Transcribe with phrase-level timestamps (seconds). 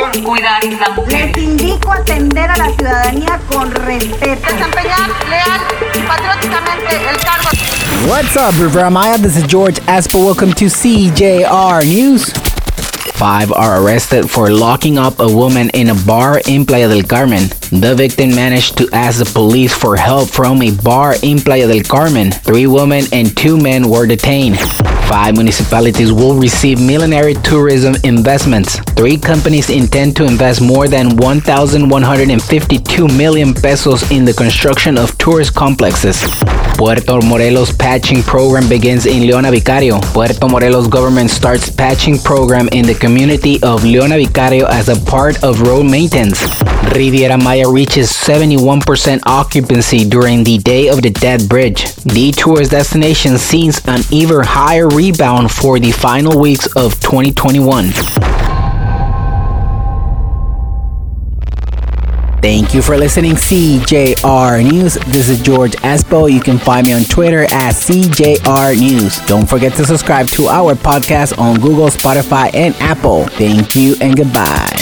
[0.00, 1.32] con cuidar la mujer.
[1.36, 4.42] Les indico atender a la ciudadanía con respeto.
[4.52, 5.60] Desempeñar leal
[5.94, 7.48] y patrióticamente el cargo.
[8.08, 9.18] What's up, Riviera Maya?
[9.18, 10.24] This is George Espo.
[10.24, 12.32] Welcome to CJR News.
[13.14, 17.48] Five are arrested for locking up a woman in a bar in Playa del Carmen.
[17.70, 21.84] The victim managed to ask the police for help from a bar in Playa del
[21.84, 22.32] Carmen.
[22.32, 24.58] Three women and two men were detained.
[25.08, 28.80] Five municipalities will receive millenary tourism investments.
[28.96, 35.54] Three companies intend to invest more than 1,152 million pesos in the construction of tourist
[35.54, 36.22] complexes.
[36.76, 40.00] Puerto Morelos patching program begins in Leona Vicario.
[40.00, 45.42] Puerto Morelos government starts patching program in the community of Leona Vicario as a part
[45.44, 46.42] of road maintenance.
[46.94, 51.94] Riviera Maya reaches 71% occupancy during the Day of the Dead Bridge.
[52.04, 57.92] The tourist destination sees an even higher rebound for the final weeks of 2021.
[62.44, 64.96] Thank you for listening, CJR News.
[65.06, 66.30] This is George Espo.
[66.30, 69.18] You can find me on Twitter at CJR News.
[69.26, 73.24] Don't forget to subscribe to our podcast on Google, Spotify, and Apple.
[73.28, 74.73] Thank you and goodbye.